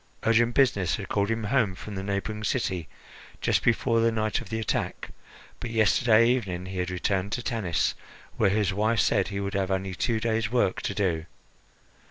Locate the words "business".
0.55-0.95